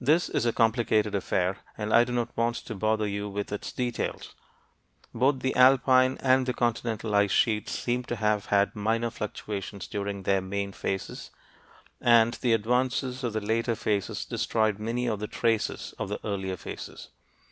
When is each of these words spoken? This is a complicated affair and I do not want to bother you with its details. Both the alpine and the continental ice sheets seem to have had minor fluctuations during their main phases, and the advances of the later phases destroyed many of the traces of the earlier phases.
This 0.00 0.28
is 0.28 0.44
a 0.44 0.52
complicated 0.52 1.14
affair 1.14 1.58
and 1.78 1.94
I 1.94 2.02
do 2.02 2.12
not 2.12 2.36
want 2.36 2.56
to 2.56 2.74
bother 2.74 3.06
you 3.06 3.28
with 3.28 3.52
its 3.52 3.70
details. 3.70 4.34
Both 5.14 5.38
the 5.38 5.54
alpine 5.54 6.18
and 6.18 6.46
the 6.46 6.52
continental 6.52 7.14
ice 7.14 7.30
sheets 7.30 7.70
seem 7.70 8.02
to 8.06 8.16
have 8.16 8.46
had 8.46 8.74
minor 8.74 9.10
fluctuations 9.10 9.86
during 9.86 10.24
their 10.24 10.40
main 10.40 10.72
phases, 10.72 11.30
and 12.00 12.34
the 12.34 12.54
advances 12.54 13.22
of 13.22 13.34
the 13.34 13.40
later 13.40 13.76
phases 13.76 14.24
destroyed 14.24 14.80
many 14.80 15.06
of 15.06 15.20
the 15.20 15.28
traces 15.28 15.94
of 15.96 16.08
the 16.08 16.18
earlier 16.26 16.56
phases. 16.56 17.10